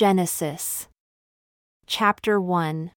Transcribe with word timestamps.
Genesis 0.00 0.88
chapter 1.86 2.40
1 2.40 2.92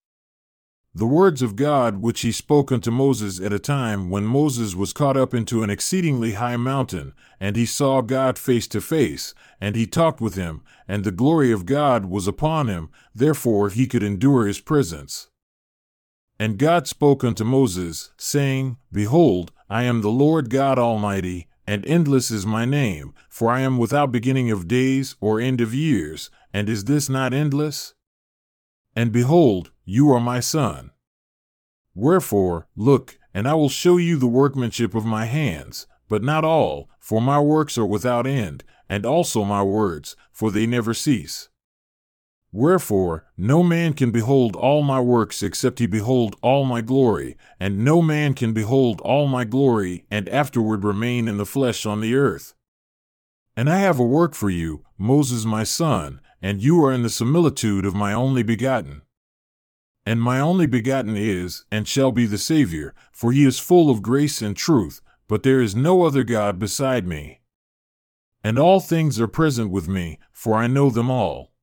The 0.96 1.06
words 1.06 1.42
of 1.42 1.58
God 1.58 1.98
which 1.98 2.22
he 2.22 2.32
spoke 2.32 2.72
unto 2.72 2.92
Moses 2.92 3.42
at 3.42 3.52
a 3.52 3.60
time 3.60 4.10
when 4.10 4.24
Moses 4.24 4.74
was 4.74 4.94
caught 4.94 5.18
up 5.18 5.34
into 5.34 5.64
an 5.64 5.70
exceedingly 5.70 6.36
high 6.36 6.56
mountain, 6.56 7.14
and 7.42 7.58
he 7.58 7.66
saw 7.66 8.00
God 8.00 8.40
face 8.40 8.70
to 8.70 8.80
face, 8.80 9.34
and 9.60 9.76
he 9.76 9.86
talked 9.86 10.22
with 10.22 10.36
him, 10.36 10.62
and 10.88 11.04
the 11.04 11.12
glory 11.12 11.52
of 11.52 11.66
God 11.66 12.06
was 12.06 12.26
upon 12.26 12.70
him, 12.70 12.90
therefore 13.14 13.68
he 13.68 13.86
could 13.86 14.02
endure 14.02 14.48
his 14.48 14.62
presence. 14.62 15.28
And 16.40 16.58
God 16.58 16.88
spoke 16.88 17.22
unto 17.22 17.44
Moses, 17.44 18.14
saying, 18.16 18.78
Behold, 18.94 19.52
I 19.70 19.84
am 19.84 20.04
the 20.04 20.10
Lord 20.10 20.50
God 20.50 20.80
Almighty, 20.80 21.50
and 21.68 21.86
endless 21.86 22.32
is 22.32 22.46
my 22.46 22.64
name, 22.64 23.14
for 23.30 23.52
I 23.52 23.62
am 23.62 23.78
without 23.78 24.12
beginning 24.12 24.52
of 24.52 24.68
days 24.70 25.16
or 25.20 25.40
end 25.40 25.62
of 25.62 25.74
years, 25.74 26.30
and 26.54 26.70
is 26.70 26.86
this 26.86 27.10
not 27.10 27.34
endless? 27.34 27.96
And 28.96 29.12
behold, 29.12 29.72
you 29.84 30.12
are 30.12 30.20
my 30.20 30.40
son. 30.40 30.92
Wherefore, 31.96 32.68
look, 32.76 33.18
and 33.34 33.48
I 33.48 33.56
will 33.56 33.70
show 33.70 33.98
you 33.98 34.18
the 34.18 34.28
workmanship 34.28 34.94
of 34.94 35.06
my 35.06 35.26
hands, 35.26 35.88
but 36.08 36.24
not 36.24 36.46
all, 36.46 36.90
for 37.00 37.20
my 37.20 37.40
works 37.40 37.78
are 37.78 37.86
without 37.86 38.28
end, 38.28 38.64
and 38.88 39.06
also 39.06 39.44
my 39.44 39.64
words, 39.64 40.16
for 40.32 40.52
they 40.52 40.68
never 40.68 40.94
cease. 40.94 41.50
Wherefore, 42.52 43.26
no 43.36 43.64
man 43.64 43.94
can 43.94 44.12
behold 44.12 44.56
all 44.56 44.84
my 44.84 45.00
works 45.00 45.42
except 45.42 45.80
he 45.80 45.88
behold 45.88 46.36
all 46.44 46.66
my 46.66 46.82
glory, 46.82 47.36
and 47.60 47.84
no 47.84 48.00
man 48.00 48.36
can 48.36 48.54
behold 48.54 49.02
all 49.02 49.28
my 49.28 49.44
glory 49.44 50.06
and 50.12 50.30
afterward 50.30 50.84
remain 50.84 51.28
in 51.28 51.38
the 51.38 51.48
flesh 51.48 51.84
on 51.88 52.00
the 52.00 52.14
earth. 52.14 52.54
And 53.58 53.68
I 53.68 53.78
have 53.78 54.00
a 54.00 54.06
work 54.06 54.36
for 54.36 54.52
you, 54.52 54.86
Moses 55.00 55.46
my 55.46 55.64
son, 55.64 56.22
and 56.44 56.62
you 56.62 56.84
are 56.84 56.92
in 56.92 57.04
the 57.04 57.10
similitude 57.10 57.86
of 57.86 57.96
my 57.96 58.12
only 58.12 58.44
begotten. 58.44 59.02
And 60.06 60.22
my 60.22 60.42
only 60.42 60.68
begotten 60.68 61.16
is, 61.16 61.64
and 61.72 61.88
shall 61.88 62.12
be 62.12 62.26
the 62.26 62.38
Saviour, 62.38 62.94
for 63.14 63.32
he 63.32 63.46
is 63.46 63.60
full 63.60 63.90
of 63.90 64.02
grace 64.02 64.42
and 64.42 64.56
truth, 64.56 65.02
but 65.30 65.44
there 65.44 65.62
is 65.62 65.74
no 65.74 66.04
other 66.04 66.26
God 66.26 66.60
beside 66.60 67.08
me. 67.08 67.40
And 68.44 68.60
all 68.60 68.82
things 68.82 69.22
are 69.22 69.28
present 69.28 69.72
with 69.72 69.88
me, 69.88 70.20
for 70.34 70.56
I 70.56 70.68
know 70.68 70.90
them 70.90 71.10
all. 71.10 71.54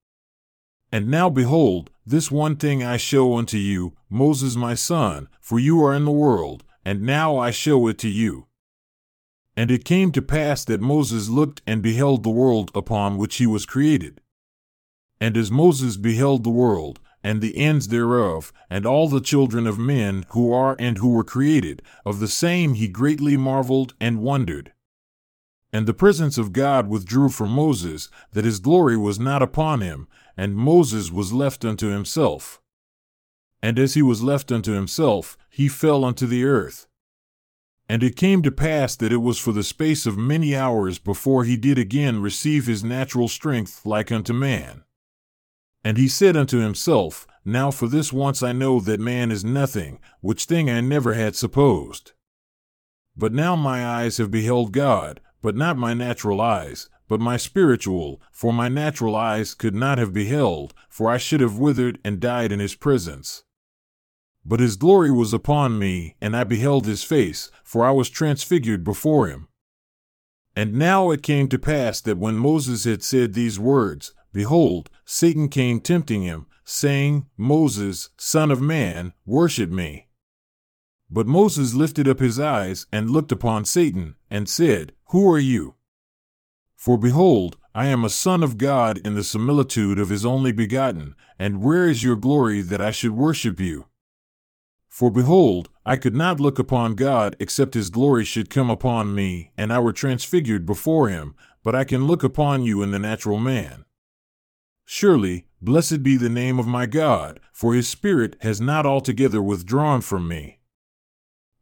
And 0.91 1.08
now 1.08 1.28
behold, 1.28 1.91
this 2.06 2.30
one 2.30 2.56
thing 2.56 2.82
I 2.82 2.97
show 2.97 3.36
unto 3.36 3.58
you, 3.58 3.94
Moses 4.08 4.56
my 4.56 4.74
son, 4.74 5.28
for 5.42 5.58
you 5.58 5.84
are 5.84 5.92
in 5.92 6.06
the 6.06 6.10
world, 6.10 6.64
and 6.86 7.02
now 7.02 7.36
I 7.36 7.50
show 7.50 7.86
it 7.88 7.98
to 7.98 8.08
you. 8.08 8.47
And 9.54 9.70
it 9.70 9.84
came 9.84 10.10
to 10.12 10.22
pass 10.22 10.64
that 10.64 10.80
Moses 10.80 11.28
looked 11.28 11.60
and 11.66 11.82
beheld 11.82 12.22
the 12.22 12.30
world 12.30 12.70
upon 12.74 13.19
which 13.19 13.36
he 13.36 13.47
was 13.47 13.66
created. 13.66 14.22
And 15.20 15.36
as 15.36 15.50
Moses 15.50 15.96
beheld 15.96 16.44
the 16.44 16.50
world, 16.50 16.98
and 17.22 17.40
the 17.40 17.56
ends 17.58 17.88
thereof, 17.88 18.52
and 18.70 18.86
all 18.86 19.08
the 19.08 19.20
children 19.20 19.66
of 19.66 19.78
men 19.78 20.24
who 20.30 20.52
are 20.52 20.76
and 20.78 20.98
who 20.98 21.10
were 21.10 21.24
created, 21.24 21.82
of 22.06 22.18
the 22.18 22.28
same 22.28 22.74
he 22.74 22.88
greatly 22.88 23.36
marveled 23.36 23.94
and 24.00 24.22
wondered. 24.22 24.72
And 25.72 25.86
the 25.86 25.94
presence 25.94 26.38
of 26.38 26.52
God 26.52 26.88
withdrew 26.88 27.28
from 27.28 27.50
Moses, 27.50 28.08
that 28.32 28.44
his 28.44 28.58
glory 28.58 28.96
was 28.96 29.20
not 29.20 29.42
upon 29.42 29.82
him, 29.82 30.08
and 30.36 30.56
Moses 30.56 31.12
was 31.12 31.32
left 31.32 31.64
unto 31.64 31.88
himself. 31.88 32.60
And 33.62 33.78
as 33.78 33.94
he 33.94 34.02
was 34.02 34.22
left 34.22 34.50
unto 34.50 34.72
himself, 34.72 35.36
he 35.50 35.68
fell 35.68 36.04
unto 36.04 36.26
the 36.26 36.44
earth. 36.44 36.86
And 37.88 38.02
it 38.02 38.16
came 38.16 38.42
to 38.42 38.50
pass 38.50 38.96
that 38.96 39.12
it 39.12 39.18
was 39.18 39.38
for 39.38 39.52
the 39.52 39.62
space 39.62 40.06
of 40.06 40.16
many 40.16 40.56
hours 40.56 40.98
before 40.98 41.44
he 41.44 41.56
did 41.56 41.76
again 41.76 42.22
receive 42.22 42.66
his 42.66 42.82
natural 42.82 43.28
strength 43.28 43.84
like 43.84 44.10
unto 44.10 44.32
man. 44.32 44.84
And 45.82 45.96
he 45.96 46.08
said 46.08 46.36
unto 46.36 46.58
himself, 46.58 47.26
Now 47.44 47.70
for 47.70 47.88
this 47.88 48.12
once 48.12 48.42
I 48.42 48.52
know 48.52 48.80
that 48.80 49.00
man 49.00 49.30
is 49.30 49.44
nothing, 49.44 49.98
which 50.20 50.44
thing 50.44 50.68
I 50.68 50.80
never 50.80 51.14
had 51.14 51.36
supposed. 51.36 52.12
But 53.16 53.32
now 53.32 53.56
my 53.56 53.86
eyes 53.86 54.19
have 54.19 54.30
beheld 54.30 54.72
God, 54.72 55.20
but 55.42 55.56
not 55.56 55.76
my 55.76 55.94
natural 55.94 56.40
eyes, 56.40 56.88
but 57.08 57.20
my 57.20 57.36
spiritual, 57.36 58.20
for 58.30 58.52
my 58.52 58.69
natural 58.69 59.16
eyes 59.16 59.54
could 59.54 59.74
not 59.74 59.98
have 59.98 60.12
beheld, 60.12 60.74
for 60.88 61.10
I 61.10 61.16
should 61.16 61.40
have 61.40 61.58
withered 61.58 61.98
and 62.04 62.20
died 62.20 62.52
in 62.52 62.60
his 62.60 62.74
presence. 62.74 63.42
But 64.44 64.60
his 64.60 64.76
glory 64.76 65.10
was 65.10 65.34
upon 65.34 65.78
me, 65.78 66.16
and 66.20 66.36
I 66.36 66.44
beheld 66.44 66.86
his 66.86 67.02
face, 67.02 67.50
for 67.64 67.84
I 67.84 67.90
was 67.90 68.08
transfigured 68.08 68.84
before 68.84 69.28
him. 69.28 69.48
And 70.54 70.74
now 70.74 71.10
it 71.10 71.22
came 71.22 71.48
to 71.48 71.58
pass 71.58 72.00
that 72.02 72.19
when 72.19 72.36
Moses 72.36 72.84
had 72.84 73.02
said 73.02 73.34
these 73.34 73.58
words, 73.58 74.12
behold, 74.32 74.91
Satan 75.04 75.48
came 75.48 75.80
tempting 75.80 76.22
him, 76.22 76.46
saying, 76.64 77.26
Moses, 77.36 78.10
son 78.16 78.50
of 78.50 78.60
man, 78.60 79.12
worship 79.26 79.70
me. 79.70 80.08
But 81.10 81.26
Moses 81.26 81.74
lifted 81.74 82.06
up 82.06 82.20
his 82.20 82.38
eyes 82.38 82.86
and 82.92 83.10
looked 83.10 83.32
upon 83.32 83.64
Satan, 83.64 84.14
and 84.30 84.48
said, 84.48 84.92
Who 85.06 85.28
are 85.32 85.38
you? 85.38 85.74
For 86.76 86.96
behold, 86.96 87.56
I 87.74 87.86
am 87.86 88.04
a 88.04 88.10
son 88.10 88.42
of 88.42 88.58
God 88.58 88.98
in 89.04 89.14
the 89.14 89.24
similitude 89.24 89.98
of 89.98 90.08
his 90.08 90.24
only 90.24 90.52
begotten, 90.52 91.14
and 91.38 91.62
where 91.62 91.88
is 91.88 92.02
your 92.02 92.16
glory 92.16 92.62
that 92.62 92.80
I 92.80 92.90
should 92.90 93.12
worship 93.12 93.60
you? 93.60 93.86
For 94.88 95.10
behold, 95.10 95.69
I 95.86 95.96
could 95.96 96.14
not 96.14 96.40
look 96.40 96.58
upon 96.58 96.94
God 96.94 97.36
except 97.38 97.74
his 97.74 97.90
glory 97.90 98.24
should 98.24 98.50
come 98.50 98.70
upon 98.70 99.14
me, 99.14 99.52
and 99.56 99.72
I 99.72 99.78
were 99.78 99.92
transfigured 99.92 100.66
before 100.66 101.08
him, 101.08 101.34
but 101.62 101.74
I 101.74 101.84
can 101.84 102.06
look 102.06 102.24
upon 102.24 102.64
you 102.64 102.82
in 102.82 102.90
the 102.90 102.98
natural 102.98 103.38
man. 103.38 103.84
Surely, 104.92 105.46
blessed 105.62 106.02
be 106.02 106.16
the 106.16 106.28
name 106.28 106.58
of 106.58 106.66
my 106.66 106.84
God, 106.84 107.38
for 107.52 107.74
his 107.74 107.88
Spirit 107.88 108.34
has 108.40 108.60
not 108.60 108.84
altogether 108.84 109.40
withdrawn 109.40 110.00
from 110.00 110.26
me. 110.26 110.58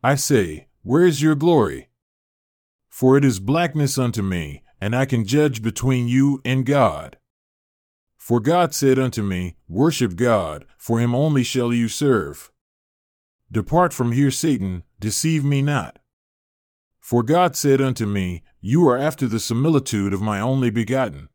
I 0.02 0.14
say, 0.14 0.68
Where 0.80 1.04
is 1.04 1.20
your 1.20 1.34
glory? 1.34 1.90
For 2.88 3.18
it 3.18 3.26
is 3.26 3.38
blackness 3.38 3.98
unto 3.98 4.22
me, 4.22 4.62
and 4.80 4.96
I 4.96 5.04
can 5.04 5.26
judge 5.26 5.60
between 5.60 6.08
you 6.08 6.40
and 6.42 6.64
God. 6.64 7.18
For 8.16 8.40
God 8.40 8.72
said 8.72 8.98
unto 8.98 9.22
me, 9.22 9.56
Worship 9.68 10.16
God, 10.16 10.64
for 10.78 10.98
him 10.98 11.14
only 11.14 11.42
shall 11.42 11.70
you 11.70 11.88
serve. 11.88 12.50
Depart 13.52 13.92
from 13.92 14.12
here, 14.12 14.30
Satan, 14.30 14.84
deceive 14.98 15.44
me 15.44 15.60
not. 15.60 15.98
For 16.98 17.22
God 17.22 17.56
said 17.56 17.82
unto 17.82 18.06
me, 18.06 18.42
You 18.62 18.88
are 18.88 18.96
after 18.96 19.26
the 19.26 19.38
similitude 19.38 20.14
of 20.14 20.22
my 20.22 20.40
only 20.40 20.70
begotten. 20.70 21.28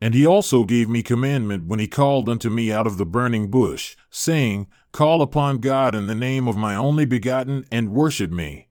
And 0.00 0.14
he 0.14 0.26
also 0.26 0.64
gave 0.64 0.88
me 0.88 1.02
commandment 1.02 1.66
when 1.66 1.80
he 1.80 1.88
called 1.88 2.28
unto 2.28 2.50
me 2.50 2.70
out 2.70 2.86
of 2.86 2.98
the 2.98 3.06
burning 3.06 3.50
bush, 3.50 3.96
saying, 4.10 4.68
Call 4.92 5.22
upon 5.22 5.58
God 5.58 5.94
in 5.94 6.06
the 6.06 6.14
name 6.14 6.46
of 6.46 6.56
my 6.56 6.76
only 6.76 7.04
begotten, 7.04 7.66
and 7.72 7.92
worship 7.92 8.30
me. 8.30 8.68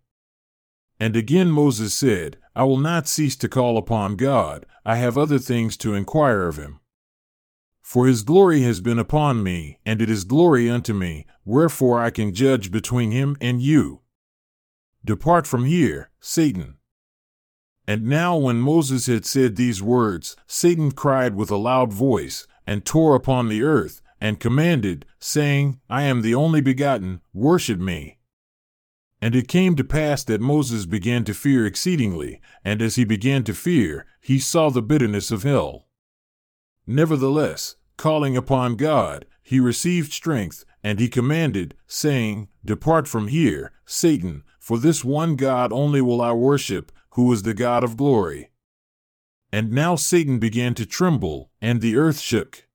And 0.99 1.15
again 1.15 1.51
Moses 1.51 1.93
said, 1.93 2.37
I 2.55 2.63
will 2.63 2.77
not 2.77 3.07
cease 3.07 3.35
to 3.37 3.49
call 3.49 3.77
upon 3.77 4.15
God, 4.15 4.65
I 4.85 4.95
have 4.95 5.17
other 5.17 5.37
things 5.37 5.77
to 5.77 5.93
inquire 5.93 6.47
of 6.47 6.57
him. 6.57 6.79
For 7.81 8.07
his 8.07 8.23
glory 8.23 8.61
has 8.61 8.81
been 8.81 8.99
upon 8.99 9.43
me, 9.43 9.79
and 9.85 10.01
it 10.01 10.09
is 10.09 10.23
glory 10.23 10.69
unto 10.69 10.93
me, 10.93 11.25
wherefore 11.45 12.01
I 12.01 12.09
can 12.09 12.33
judge 12.33 12.71
between 12.71 13.11
him 13.11 13.37
and 13.39 13.61
you. 13.61 14.01
Depart 15.05 15.45
from 15.45 15.65
here, 15.65 16.09
Satan. 16.19 16.76
And 17.87 18.03
now, 18.03 18.35
when 18.35 18.57
Moses 18.57 19.05
had 19.05 19.25
said 19.25 19.55
these 19.55 19.81
words, 19.81 20.35
Satan 20.45 20.91
cried 20.91 21.35
with 21.35 21.49
a 21.49 21.55
loud 21.55 21.93
voice, 21.93 22.45
and 22.65 22.85
tore 22.85 23.15
upon 23.15 23.47
the 23.47 23.63
earth, 23.63 24.01
and 24.19 24.41
commanded, 24.41 25.05
saying, 25.19 25.79
I 25.89 26.03
am 26.03 26.21
the 26.21 26.35
only 26.35 26.59
begotten, 26.59 27.21
worship 27.33 27.79
me. 27.79 28.17
And 29.21 29.35
it 29.35 29.47
came 29.47 29.75
to 29.77 29.85
pass 29.85 30.23
that 30.25 30.41
Moses 30.41 30.85
began 30.85 31.23
to 31.23 31.33
fear 31.33 31.65
exceedingly, 31.65 32.41
and 32.63 32.81
as 32.81 32.95
he 32.95 33.05
began 33.05 33.45
to 33.45 33.53
fear, 33.53 34.05
he 34.19 34.37
saw 34.37 34.69
the 34.69 34.81
bitterness 34.81 35.31
of 35.31 35.43
hell. 35.43 35.87
Nevertheless, 36.85 37.77
calling 37.95 38.35
upon 38.35 38.75
God, 38.75 39.25
he 39.41 39.61
received 39.61 40.11
strength, 40.11 40.65
and 40.83 40.99
he 40.99 41.07
commanded, 41.07 41.73
saying, 41.87 42.49
Depart 42.65 43.07
from 43.07 43.29
here, 43.29 43.71
Satan, 43.85 44.43
for 44.59 44.77
this 44.77 45.05
one 45.05 45.37
God 45.37 45.71
only 45.71 46.01
will 46.01 46.21
I 46.21 46.33
worship, 46.33 46.91
who 47.17 47.33
is 47.33 47.41
the 47.41 47.53
God 47.55 47.83
of 47.83 47.97
glory. 47.97 48.51
And 49.51 49.71
now 49.71 49.95
Satan 49.95 50.37
began 50.37 50.75
to 50.75 50.85
tremble, 50.85 51.49
and 51.59 51.81
the 51.81 51.97
earth 51.97 52.19
shook. 52.19 52.67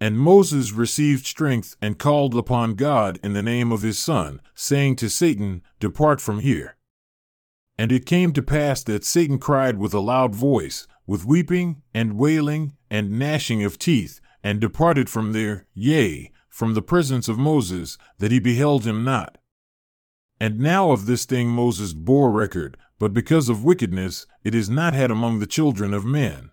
And 0.00 0.20
Moses 0.20 0.70
received 0.70 1.26
strength 1.26 1.74
and 1.82 1.98
called 1.98 2.36
upon 2.36 2.74
God 2.74 3.18
in 3.24 3.32
the 3.32 3.42
name 3.42 3.72
of 3.72 3.82
his 3.82 3.98
Son, 3.98 4.40
saying 4.54 4.94
to 4.96 5.10
Satan, 5.10 5.62
Depart 5.80 6.20
from 6.20 6.38
here. 6.38 6.76
And 7.76 7.90
it 7.90 8.06
came 8.06 8.32
to 8.34 8.42
pass 8.42 8.84
that 8.84 9.04
Satan 9.04 9.40
cried 9.40 9.78
with 9.78 9.92
a 9.94 9.98
loud 10.00 10.32
voice, 10.32 10.86
with 11.04 11.26
weeping, 11.26 11.82
and 11.92 12.16
wailing, 12.16 12.76
and 12.88 13.18
gnashing 13.18 13.64
of 13.64 13.80
teeth, 13.80 14.20
and 14.44 14.60
departed 14.60 15.10
from 15.10 15.32
there, 15.32 15.66
yea, 15.74 16.30
from 16.48 16.74
the 16.74 16.82
presence 16.82 17.26
of 17.28 17.36
Moses, 17.36 17.98
that 18.18 18.30
he 18.30 18.38
beheld 18.38 18.84
him 18.84 19.02
not. 19.02 19.38
And 20.38 20.60
now 20.60 20.92
of 20.92 21.06
this 21.06 21.24
thing 21.24 21.48
Moses 21.48 21.92
bore 21.94 22.30
record, 22.30 22.76
but 23.00 23.14
because 23.14 23.48
of 23.48 23.64
wickedness, 23.64 24.26
it 24.44 24.54
is 24.54 24.70
not 24.70 24.92
had 24.92 25.10
among 25.10 25.40
the 25.40 25.46
children 25.46 25.94
of 25.94 26.04
men. 26.04 26.50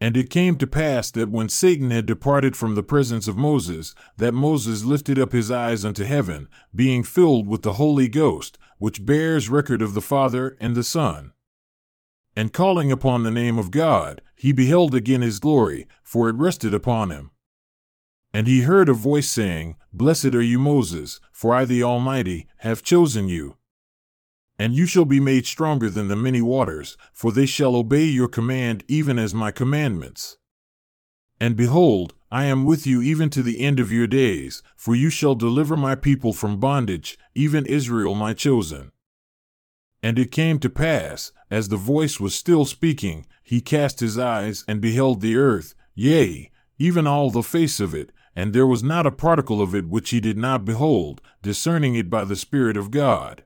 And 0.00 0.16
it 0.16 0.30
came 0.30 0.56
to 0.56 0.66
pass 0.66 1.12
that 1.12 1.30
when 1.30 1.48
Satan 1.48 1.90
had 1.92 2.06
departed 2.06 2.56
from 2.56 2.74
the 2.74 2.82
presence 2.82 3.28
of 3.28 3.36
Moses, 3.36 3.94
that 4.16 4.34
Moses 4.34 4.84
lifted 4.84 5.18
up 5.18 5.32
his 5.32 5.50
eyes 5.50 5.84
unto 5.84 6.04
heaven, 6.04 6.48
being 6.74 7.04
filled 7.04 7.46
with 7.46 7.62
the 7.62 7.74
Holy 7.74 8.08
Ghost, 8.08 8.58
which 8.78 9.06
bears 9.06 9.48
record 9.48 9.80
of 9.80 9.94
the 9.94 10.00
Father 10.00 10.56
and 10.60 10.74
the 10.74 10.84
Son. 10.84 11.32
And 12.34 12.52
calling 12.52 12.90
upon 12.90 13.22
the 13.22 13.30
name 13.30 13.58
of 13.58 13.70
God, 13.70 14.22
he 14.34 14.52
beheld 14.52 14.94
again 14.94 15.22
his 15.22 15.38
glory, 15.38 15.86
for 16.02 16.28
it 16.28 16.36
rested 16.36 16.74
upon 16.74 17.10
him. 17.10 17.30
And 18.32 18.48
he 18.48 18.62
heard 18.62 18.88
a 18.88 18.92
voice 18.92 19.28
saying, 19.28 19.76
Blessed 19.92 20.34
are 20.34 20.42
you, 20.42 20.58
Moses, 20.58 21.20
for 21.32 21.54
I, 21.54 21.64
the 21.64 21.82
Almighty, 21.82 22.48
have 22.58 22.82
chosen 22.82 23.28
you. 23.28 23.57
And 24.58 24.74
you 24.74 24.86
shall 24.86 25.04
be 25.04 25.20
made 25.20 25.46
stronger 25.46 25.88
than 25.88 26.08
the 26.08 26.16
many 26.16 26.42
waters, 26.42 26.96
for 27.12 27.30
they 27.30 27.46
shall 27.46 27.76
obey 27.76 28.04
your 28.04 28.28
command 28.28 28.84
even 28.88 29.18
as 29.18 29.32
my 29.32 29.50
commandments. 29.50 30.36
And 31.40 31.56
behold, 31.56 32.14
I 32.30 32.44
am 32.44 32.64
with 32.64 32.86
you 32.86 33.00
even 33.00 33.30
to 33.30 33.42
the 33.42 33.60
end 33.60 33.78
of 33.78 33.92
your 33.92 34.06
days, 34.06 34.62
for 34.76 34.94
you 34.94 35.10
shall 35.10 35.34
deliver 35.34 35.76
my 35.76 35.94
people 35.94 36.32
from 36.32 36.58
bondage, 36.58 37.16
even 37.34 37.64
Israel 37.66 38.14
my 38.14 38.34
chosen. 38.34 38.90
And 40.02 40.18
it 40.18 40.32
came 40.32 40.58
to 40.58 40.68
pass, 40.68 41.32
as 41.50 41.68
the 41.68 41.76
voice 41.76 42.20
was 42.20 42.34
still 42.34 42.64
speaking, 42.64 43.26
he 43.42 43.60
cast 43.60 44.00
his 44.00 44.18
eyes 44.18 44.64
and 44.68 44.80
beheld 44.80 45.20
the 45.20 45.36
earth, 45.36 45.74
yea, 45.94 46.50
even 46.78 47.06
all 47.06 47.30
the 47.30 47.42
face 47.42 47.80
of 47.80 47.94
it, 47.94 48.12
and 48.36 48.52
there 48.52 48.66
was 48.66 48.82
not 48.82 49.06
a 49.06 49.10
particle 49.10 49.62
of 49.62 49.74
it 49.74 49.88
which 49.88 50.10
he 50.10 50.20
did 50.20 50.36
not 50.36 50.64
behold, 50.64 51.20
discerning 51.42 51.94
it 51.94 52.10
by 52.10 52.24
the 52.24 52.36
Spirit 52.36 52.76
of 52.76 52.90
God. 52.90 53.42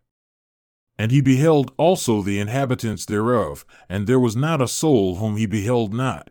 And 1.02 1.10
he 1.10 1.20
beheld 1.20 1.72
also 1.78 2.22
the 2.22 2.38
inhabitants 2.38 3.04
thereof, 3.06 3.64
and 3.88 4.06
there 4.06 4.20
was 4.20 4.36
not 4.36 4.62
a 4.62 4.68
soul 4.68 5.16
whom 5.16 5.36
he 5.36 5.46
beheld 5.46 5.92
not. 5.92 6.30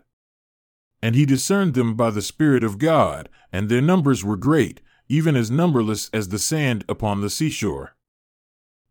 And 1.02 1.14
he 1.14 1.26
discerned 1.26 1.74
them 1.74 1.96
by 1.96 2.10
the 2.10 2.22
Spirit 2.22 2.64
of 2.64 2.78
God, 2.78 3.28
and 3.52 3.68
their 3.68 3.82
numbers 3.82 4.24
were 4.24 4.38
great, 4.38 4.80
even 5.10 5.36
as 5.36 5.52
numberless 5.52 6.10
as 6.14 6.30
the 6.30 6.40
sand 6.40 6.86
upon 6.88 7.20
the 7.20 7.30
seashore. 7.30 7.98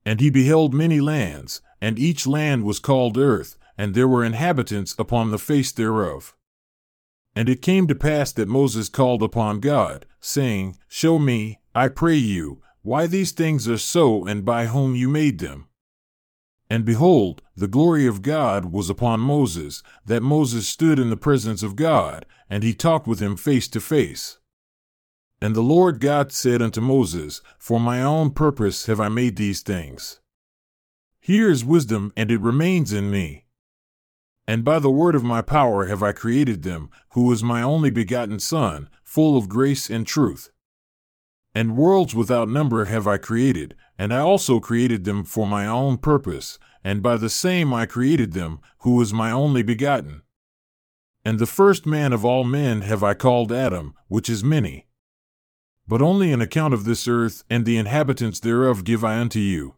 And 0.05 0.21
he 0.21 0.29
beheld 0.29 0.75
many 0.75 1.01
lands, 1.01 1.63
and 1.81 1.99
each 1.99 2.27
land 2.27 2.65
was 2.65 2.79
called 2.79 3.17
earth, 3.17 3.57
and 3.79 3.95
there 3.95 4.07
were 4.07 4.23
inhabitants 4.23 4.95
upon 4.99 5.31
the 5.31 5.39
face 5.39 5.73
thereof. 5.73 6.37
And 7.35 7.49
it 7.49 7.63
came 7.63 7.87
to 7.87 7.95
pass 7.95 8.33
that 8.33 8.49
Moses 8.49 8.91
called 8.91 9.23
upon 9.23 9.61
God, 9.61 10.05
saying, 10.21 10.77
Show 10.89 11.19
me, 11.19 11.59
I 11.75 11.89
pray 11.89 12.17
you, 12.17 12.61
why 12.83 13.07
these 13.07 13.33
things 13.33 13.67
are 13.67 13.79
so 13.79 14.27
and 14.27 14.45
by 14.45 14.67
whom 14.67 14.95
you 14.95 15.09
made 15.09 15.39
them. 15.39 15.69
And 16.71 16.85
behold, 16.85 17.43
the 17.57 17.67
glory 17.67 18.07
of 18.07 18.23
God 18.23 18.67
was 18.67 18.89
upon 18.89 19.19
Moses, 19.19 19.83
that 20.07 20.23
Moses 20.23 20.69
stood 20.69 21.01
in 21.01 21.11
the 21.11 21.17
presence 21.17 21.65
of 21.65 21.75
God, 21.75 22.25
and 22.49 22.63
he 22.63 22.73
talked 22.73 23.09
with 23.09 23.19
him 23.19 23.37
face 23.37 23.67
to 23.69 23.81
face. 23.81 24.39
And 25.43 25.57
the 25.57 25.63
Lord 25.63 26.01
God 26.01 26.31
said 26.31 26.63
unto 26.63 26.81
Moses, 26.81 27.43
For 27.59 27.81
my 27.81 28.01
own 28.01 28.31
purpose 28.31 28.87
have 28.87 29.01
I 29.01 29.09
made 29.09 29.35
these 29.35 29.63
things. 29.63 30.21
Here 31.19 31.51
is 31.51 31.65
wisdom, 31.65 32.13
and 32.17 32.31
it 32.31 32.41
remains 32.41 32.93
in 32.93 33.11
me. 33.11 33.47
And 34.47 34.65
by 34.65 34.79
the 34.79 34.91
word 34.91 35.17
of 35.17 35.25
my 35.25 35.43
power 35.43 35.87
have 35.87 36.05
I 36.05 36.13
created 36.13 36.63
them, 36.63 36.89
who 37.11 37.33
is 37.33 37.43
my 37.43 37.63
only 37.63 37.91
begotten 37.91 38.39
Son, 38.39 38.89
full 39.03 39.37
of 39.37 39.49
grace 39.49 39.91
and 39.91 40.07
truth. 40.07 40.51
And 41.55 41.77
worlds 41.77 42.15
without 42.15 42.49
number 42.49 42.85
have 42.85 43.07
I 43.07 43.17
created, 43.17 43.75
and 43.99 44.15
I 44.15 44.19
also 44.19 44.61
created 44.61 45.05
them 45.05 45.25
for 45.25 45.47
my 45.47 45.67
own 45.67 45.99
purpose, 45.99 46.59
and 46.85 47.03
by 47.03 47.17
the 47.17 47.29
same 47.31 47.75
I 47.75 47.87
created 47.87 48.33
them, 48.33 48.61
who 48.79 49.01
is 49.01 49.13
my 49.13 49.31
only 49.31 49.63
begotten. 49.63 50.23
And 51.25 51.39
the 51.39 51.47
first 51.47 51.87
man 51.87 52.13
of 52.13 52.25
all 52.25 52.45
men 52.45 52.83
have 52.83 53.03
I 53.03 53.15
called 53.15 53.53
Adam, 53.53 53.95
which 54.09 54.31
is 54.31 54.45
many 54.45 54.87
but 55.91 56.01
only 56.01 56.33
an 56.33 56.41
account 56.41 56.73
of 56.73 56.85
this 56.85 57.09
earth 57.09 57.43
and 57.51 57.65
the 57.65 57.77
inhabitants 57.77 58.39
thereof 58.39 58.85
give 58.85 59.05
I 59.05 59.19
unto 59.19 59.41
you. 59.41 59.75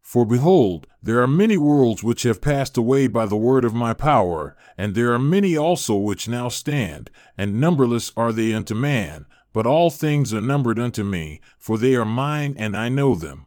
For 0.00 0.26
behold, 0.26 0.88
there 1.00 1.22
are 1.22 1.28
many 1.28 1.56
worlds 1.56 2.02
which 2.02 2.24
have 2.24 2.40
passed 2.40 2.76
away 2.76 3.06
by 3.06 3.24
the 3.24 3.36
word 3.36 3.64
of 3.64 3.72
my 3.72 3.94
power, 3.94 4.56
and 4.76 4.96
there 4.96 5.12
are 5.12 5.18
many 5.20 5.56
also 5.56 5.94
which 5.94 6.26
now 6.26 6.48
stand, 6.48 7.12
and 7.38 7.60
numberless 7.60 8.10
are 8.16 8.32
they 8.32 8.52
unto 8.52 8.74
man, 8.74 9.26
but 9.54 9.66
all 9.66 9.88
things 9.88 10.34
are 10.34 10.40
numbered 10.40 10.80
unto 10.80 11.04
me, 11.04 11.40
for 11.56 11.78
they 11.78 11.94
are 11.94 12.04
mine 12.04 12.54
and 12.58 12.76
I 12.76 12.90
know 12.90 13.14
them. 13.14 13.46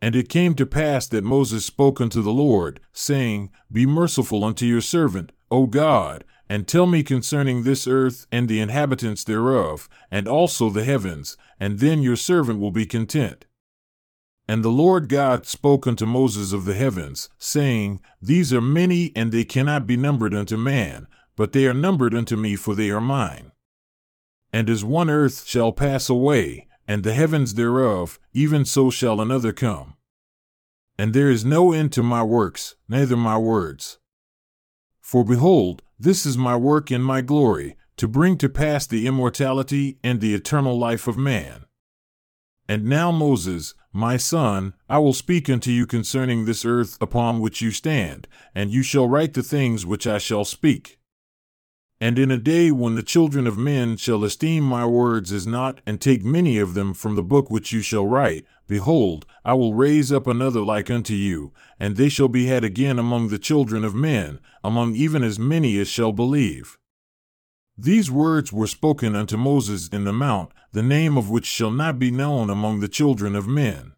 And 0.00 0.14
it 0.14 0.28
came 0.28 0.54
to 0.54 0.66
pass 0.66 1.08
that 1.08 1.24
Moses 1.24 1.64
spoke 1.64 2.00
unto 2.00 2.22
the 2.22 2.32
Lord, 2.32 2.80
saying, 2.92 3.50
Be 3.72 3.86
merciful 3.86 4.44
unto 4.44 4.66
your 4.66 4.82
servant, 4.82 5.32
O 5.50 5.66
God, 5.66 6.22
and 6.50 6.68
tell 6.68 6.86
me 6.86 7.02
concerning 7.02 7.62
this 7.62 7.86
earth 7.86 8.26
and 8.30 8.46
the 8.46 8.60
inhabitants 8.60 9.24
thereof, 9.24 9.88
and 10.10 10.28
also 10.28 10.68
the 10.68 10.84
heavens, 10.84 11.36
and 11.58 11.78
then 11.78 12.02
your 12.02 12.16
servant 12.16 12.60
will 12.60 12.70
be 12.70 12.86
content. 12.86 13.46
And 14.46 14.62
the 14.62 14.68
Lord 14.68 15.08
God 15.08 15.46
spoke 15.46 15.86
unto 15.86 16.04
Moses 16.04 16.52
of 16.52 16.66
the 16.66 16.74
heavens, 16.74 17.30
saying, 17.38 18.00
These 18.20 18.52
are 18.52 18.60
many, 18.60 19.12
and 19.16 19.32
they 19.32 19.44
cannot 19.44 19.86
be 19.86 19.96
numbered 19.96 20.34
unto 20.34 20.58
man, 20.58 21.06
but 21.36 21.52
they 21.52 21.66
are 21.66 21.74
numbered 21.74 22.14
unto 22.14 22.36
me, 22.36 22.54
for 22.54 22.74
they 22.74 22.90
are 22.90 23.00
mine. 23.00 23.52
And 24.52 24.68
as 24.68 24.84
one 24.84 25.08
earth 25.08 25.46
shall 25.46 25.72
pass 25.72 26.08
away, 26.08 26.66
and 26.86 27.04
the 27.04 27.14
heavens 27.14 27.54
thereof, 27.54 28.18
even 28.32 28.64
so 28.64 28.90
shall 28.90 29.20
another 29.20 29.52
come. 29.52 29.94
And 30.98 31.14
there 31.14 31.30
is 31.30 31.44
no 31.44 31.72
end 31.72 31.92
to 31.92 32.02
my 32.02 32.22
works, 32.22 32.74
neither 32.88 33.16
my 33.16 33.38
words. 33.38 33.98
For 35.00 35.24
behold, 35.24 35.82
this 35.98 36.24
is 36.26 36.36
my 36.38 36.56
work 36.56 36.90
and 36.90 37.04
my 37.04 37.20
glory, 37.20 37.76
to 37.96 38.06
bring 38.06 38.36
to 38.38 38.48
pass 38.48 38.86
the 38.86 39.06
immortality 39.06 39.98
and 40.02 40.20
the 40.20 40.34
eternal 40.34 40.78
life 40.78 41.06
of 41.06 41.16
man. 41.16 41.64
And 42.68 42.84
now, 42.84 43.10
Moses, 43.10 43.74
my 43.92 44.16
son, 44.16 44.74
I 44.88 44.98
will 44.98 45.12
speak 45.12 45.50
unto 45.50 45.72
you 45.72 45.86
concerning 45.86 46.44
this 46.44 46.64
earth 46.64 46.96
upon 47.00 47.40
which 47.40 47.60
you 47.60 47.72
stand, 47.72 48.28
and 48.54 48.70
you 48.70 48.84
shall 48.84 49.08
write 49.08 49.34
the 49.34 49.42
things 49.42 49.84
which 49.84 50.06
I 50.06 50.18
shall 50.18 50.44
speak. 50.44 50.99
And 52.02 52.18
in 52.18 52.30
a 52.30 52.38
day 52.38 52.70
when 52.70 52.94
the 52.94 53.02
children 53.02 53.46
of 53.46 53.58
men 53.58 53.98
shall 53.98 54.24
esteem 54.24 54.64
my 54.64 54.86
words 54.86 55.32
as 55.32 55.46
naught, 55.46 55.82
and 55.84 56.00
take 56.00 56.24
many 56.24 56.56
of 56.56 56.72
them 56.72 56.94
from 56.94 57.14
the 57.14 57.22
book 57.22 57.50
which 57.50 57.72
you 57.72 57.82
shall 57.82 58.06
write, 58.06 58.46
behold, 58.66 59.26
I 59.44 59.52
will 59.52 59.74
raise 59.74 60.10
up 60.10 60.26
another 60.26 60.60
like 60.60 60.90
unto 60.90 61.12
you, 61.12 61.52
and 61.78 61.96
they 61.96 62.08
shall 62.08 62.28
be 62.28 62.46
had 62.46 62.64
again 62.64 62.98
among 62.98 63.28
the 63.28 63.38
children 63.38 63.84
of 63.84 63.94
men, 63.94 64.40
among 64.64 64.94
even 64.94 65.22
as 65.22 65.38
many 65.38 65.78
as 65.78 65.88
shall 65.88 66.12
believe. 66.12 66.78
These 67.76 68.10
words 68.10 68.50
were 68.50 68.66
spoken 68.66 69.14
unto 69.14 69.36
Moses 69.36 69.88
in 69.88 70.04
the 70.04 70.12
mount, 70.12 70.52
the 70.72 70.82
name 70.82 71.18
of 71.18 71.28
which 71.28 71.46
shall 71.46 71.70
not 71.70 71.98
be 71.98 72.10
known 72.10 72.48
among 72.48 72.80
the 72.80 72.88
children 72.88 73.36
of 73.36 73.46
men. 73.46 73.92